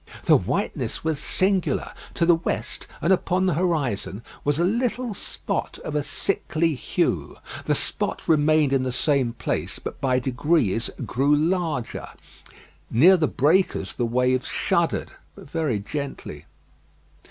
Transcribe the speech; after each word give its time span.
The 0.25 0.35
whiteness 0.35 1.03
was 1.03 1.19
singular. 1.19 1.91
To 2.15 2.25
the 2.25 2.33
west, 2.33 2.87
and 3.03 3.13
upon 3.13 3.45
the 3.45 3.53
horizon, 3.53 4.23
was 4.43 4.57
a 4.57 4.63
little 4.63 5.13
spot 5.13 5.77
of 5.85 5.93
a 5.95 6.01
sickly 6.01 6.73
hue. 6.73 7.37
The 7.65 7.75
spot 7.75 8.27
remained 8.27 8.73
in 8.73 8.81
the 8.81 8.91
same 8.91 9.33
place, 9.33 9.77
but 9.77 10.01
by 10.01 10.17
degrees 10.17 10.89
grew 11.05 11.35
larger. 11.35 12.07
Near 12.89 13.15
the 13.15 13.27
breakers 13.27 13.93
the 13.93 14.07
waves 14.07 14.47
shuddered; 14.47 15.11
but 15.35 15.47
very 15.47 15.77
gently. 15.77 16.45